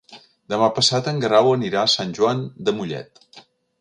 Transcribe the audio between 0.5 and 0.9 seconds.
Demà